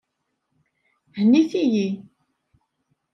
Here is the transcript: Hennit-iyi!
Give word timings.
Hennit-iyi! 1.15 1.89